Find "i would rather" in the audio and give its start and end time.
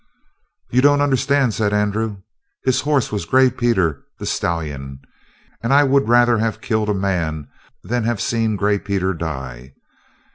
5.71-6.39